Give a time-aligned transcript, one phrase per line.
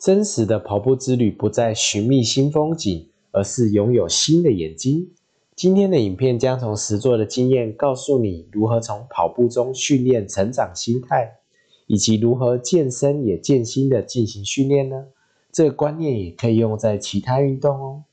[0.00, 5.10] 真实的跑步之旅不再寻觅新风景，而是拥有新的眼睛。
[5.54, 11.40] 今天的影片将从实作的经验告诉你如何从跑步中训练成长心态，
[11.86, 15.04] 以及如何健身也健心的进行训练呢？
[15.52, 18.04] 这个观念也可以用在其他运动哦。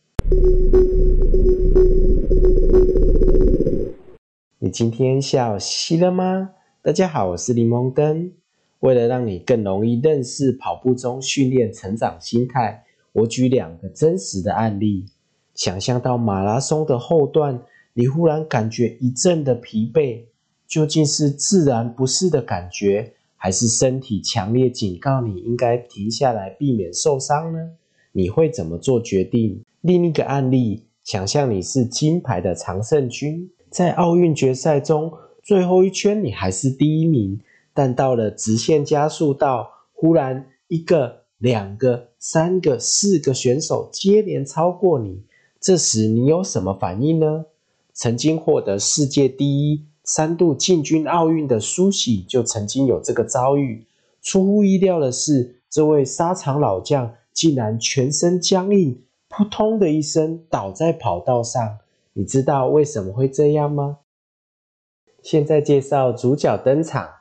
[4.59, 6.49] 你今天笑嘻了吗？
[6.81, 8.33] 大家好，我是柠檬灯。
[8.79, 15.05] 为了让你更容易认识跑步中训练成长心态，我举两个真实的案例。
[15.55, 17.59] 想象到马拉松的后段，
[17.93, 20.25] 你忽然感觉一阵的疲惫，
[20.67, 27.71] 究竟是自然不适的感觉，还是身体强烈警告你应该停下来避免受伤呢？
[28.11, 29.63] 你会怎么做决定？
[29.81, 37.39] 另一个案例，想象你是金牌的常胜军，在奥运决赛中最后一圈你还是第一名，
[37.77, 45.21] 但到了直线加速道，忽然一个、两个、三个、四个选手接连超过你。
[45.61, 47.45] 这时你有什么反应呢？
[47.93, 53.85] 曾经获得世界第一、三度进军奥运的苏喜就曾经有这个遭遇。
[54.23, 61.77] 出乎意料的是，这位沙场老将竟然全身僵硬，扑通的一声倒在跑道上。
[62.13, 63.99] 你知道为什么会这样吗？
[65.21, 67.16] 现在介绍主角登场。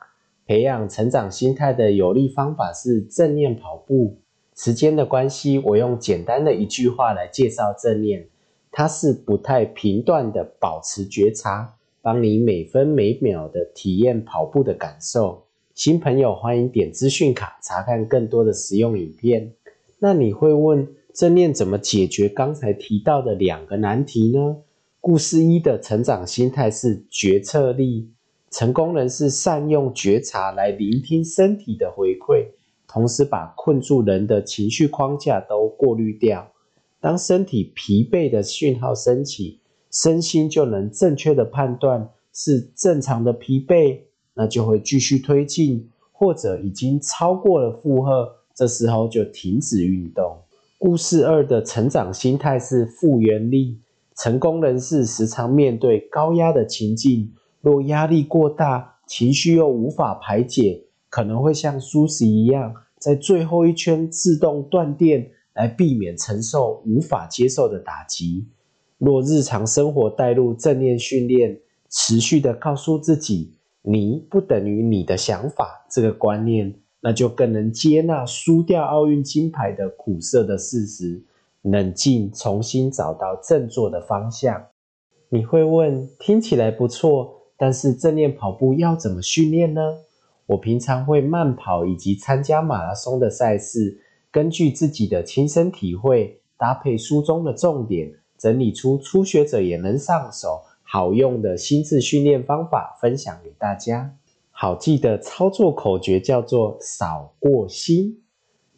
[0.47, 4.17] 培养成长心态的有力方法是正念跑步。
[4.55, 8.29] 时间的关系，我用简单的一句话来介绍正念。
[8.71, 15.43] 它是不太频段的保持觉察，帮你每分每秒的体验跑步的感受。
[15.75, 19.51] 新朋友欢迎点资讯卡查看更多的实用影片。
[19.99, 24.57] 那你会问正念怎么解决刚才提到的两个难题呢？
[25.01, 28.11] 故事一的成长心态是决策力，
[28.57, 32.47] 成功人士善用觉察来聆听身体的回馈，
[32.87, 36.51] 同时把困住人的情绪框架都过滤掉。
[36.99, 39.59] 当身体疲惫的讯号升起，
[39.91, 43.99] 身心就能正确的判断是正常的疲惫，
[44.33, 50.35] 那就会继续推进；或者已经超过了负荷，这时候就停止运动。
[50.79, 53.77] 故事二的成长心态是复原力。
[54.15, 57.31] 成功人士时常面对高压的情境，
[57.61, 65.31] 若压力过大，情绪又无法排解，可能会像苏轼一样，在最后一圈自动断电。
[65.57, 68.45] 来避免承受无法接受的打击。
[68.99, 71.59] 若日常生活带入正念训练，
[71.89, 81.23] 持续的告诉自己“你不等于你的想法”这个观念，那就更能接纳输掉奥运金牌的苦涩的事实，
[81.63, 84.63] 冷静重新找到振作的方向。
[85.29, 89.81] 你会问：听起来不错，但是正念跑步要怎么训练呢？
[90.45, 93.99] 我平常会慢跑以及参加马拉松的赛事。
[94.31, 104.15] 根据自己的亲身体会，搭配书中的重点，整理出初学者也能上手、好用的心智训练方法，分享给大家。
[104.51, 108.23] 好记的操作口诀叫做“扫过心”。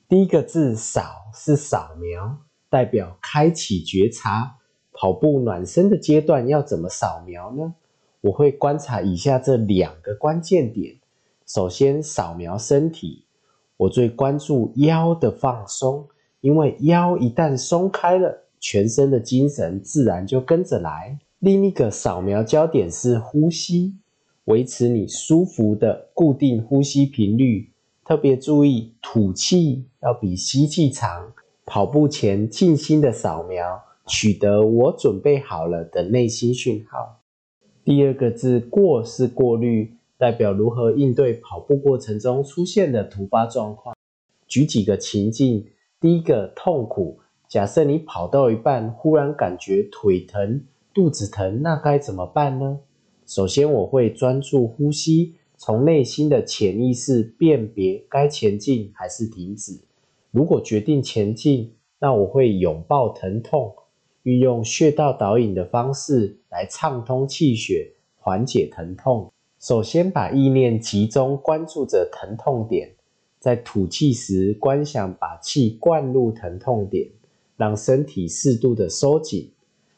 [0.08, 1.02] 第一个字“扫”
[1.36, 2.38] 是扫描，
[2.70, 4.56] 代表开启觉察。
[4.92, 7.74] 跑步暖身的阶段要怎么扫描呢？
[8.22, 10.96] 我会观察以下这两个关键点。
[11.46, 13.24] 首先，扫描身体。
[13.78, 16.06] 我最关注腰的放松，
[16.42, 21.18] 因为腰一旦松开了，全身的精神自然就跟着来。
[21.40, 23.96] 另一个扫描焦点是呼吸，
[24.44, 27.72] 维持你舒服的固定呼吸频率，
[28.04, 31.32] 特别注意吐气要比吸气长。
[31.66, 37.22] 跑步前静心的扫描，取得我准备好了的内心讯号。
[37.90, 39.96] 第二个字过是过滤。
[40.16, 43.96] 代表如何应对跑步过程中出现的突发状况。
[44.48, 45.66] 举几个情境：
[46.00, 47.18] 第一个痛苦，
[47.48, 50.64] 假设你跑到一半，忽然感觉腿疼、
[50.94, 52.80] 肚子疼，那该怎么办呢？
[53.26, 59.80] 首先，我会专注呼吸，从内心的潜意识辨别该前进还是停止。
[60.30, 63.74] 如果决定前进，那我会拥抱疼痛，
[64.24, 69.32] 运用穴道导引的方式来畅通气血，缓解疼痛。
[69.60, 72.92] 首先，把意念集中，关注着疼痛点，
[73.40, 77.08] 在吐气时观想把气灌入疼痛点，
[77.58, 79.52] 让身体适度的收紧。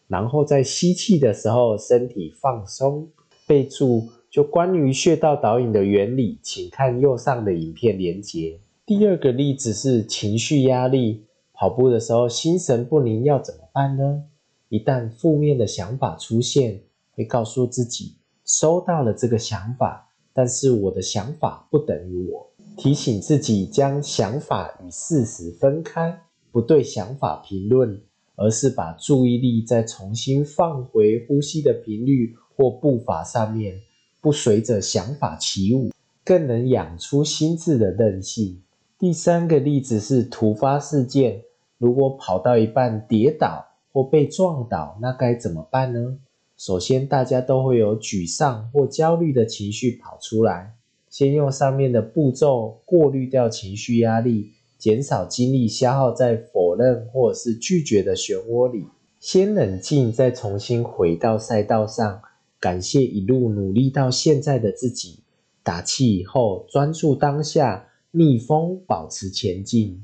[0.08, 3.08] 然后在吸气的时候，身体放松。
[3.48, 8.60] 备注：就关于穴道导引的原理，请看右上的影片连接。
[8.86, 11.24] 第二个例子是情绪压力，
[11.62, 14.24] 跑步的时候心神不宁，要怎么办呢？
[14.70, 16.82] 一旦负面的想法出现，
[17.12, 18.16] 会告诉自己。
[18.44, 22.50] 收到了这个想法，但是我的想法不等于我。
[22.78, 26.20] 提醒自己将想法与事实分开，
[26.52, 28.02] 不对想法评论，
[28.36, 33.80] 而是把注意力再重新放回呼吸的频率或步伐上面，
[34.20, 35.92] 不随着想法起舞，
[36.26, 38.64] 更能养出心智的韧性。
[38.98, 41.44] 第三个例子是突发事件，
[41.82, 46.20] 如果跑到一半跌倒或被撞倒，那该怎么办呢？
[46.56, 50.76] 首先，大家都会有沮丧或焦虑的情绪跑出来。
[51.10, 58.86] 先用上面的步骤过滤掉情绪压力，减少精力消耗在否认或者是拒绝的漩涡里。
[59.20, 62.22] 先冷静，再重新回到赛道上，
[62.60, 65.24] 感谢一路努力到现在的自己。
[65.64, 70.04] 打气以后，专注当下，逆风保持前进。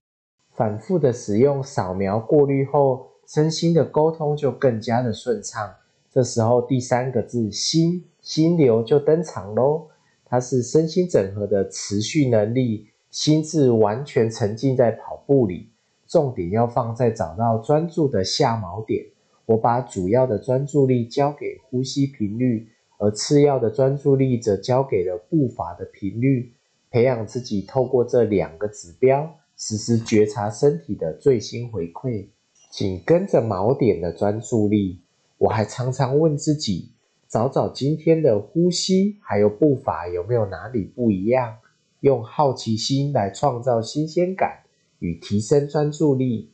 [0.57, 5.75] 反复的使用扫描过滤后，身心的沟通就更加的顺畅。
[6.11, 9.85] 这时候，第三个字“心”心流就登场喽。
[10.25, 15.69] 它是身心整合的持续能力，心智完全沉浸在跑步里。
[16.07, 19.05] 重点要放在找到专注的下锚点。
[19.45, 22.67] 我把主要的专注力交给呼吸频率，
[22.97, 26.51] 而次要的专注力则交给了步伐的频率。
[26.89, 32.27] 培养自己透过这两个指标，实时觉察身体的最新回馈，
[32.69, 35.01] 紧跟着锚点的专注力。
[35.39, 36.91] 我还常常问自己，
[37.27, 41.57] 找找今天的呼吸还有步伐有没有哪里不一样，
[42.01, 44.63] 用好奇心来创造新鲜感
[44.99, 46.51] 与提升专注力。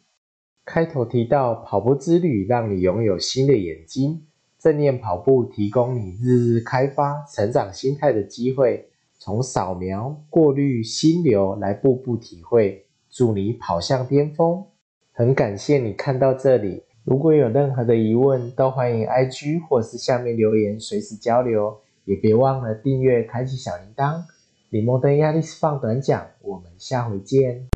[0.66, 4.26] 开头提到跑步之旅让你拥有新的眼睛，
[4.58, 8.88] 正念跑步提供你日日开发成长心态的机会，
[9.20, 12.83] 从扫描、过滤、心流来步步体会，
[13.13, 14.65] 祝你跑向巅峰。
[15.12, 16.81] 很感谢你看到这里。
[17.04, 21.77] 如果有任何的疑问，都欢迎 IG 或是下面留言，随时交流。
[22.06, 24.24] 也别忘了订阅，开启小铃铛。
[24.69, 27.69] 李摩登压力释放短讲，我们下回见。